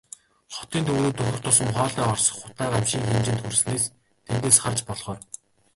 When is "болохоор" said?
4.87-5.19